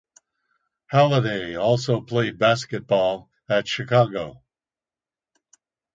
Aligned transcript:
Halladay 0.91 1.61
also 1.61 2.01
played 2.01 2.39
basketball 2.39 3.29
at 3.47 3.67
Chicago. 3.67 4.41